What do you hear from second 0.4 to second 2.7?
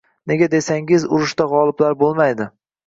desangiz, urushda g`oliblar bo`lmaydi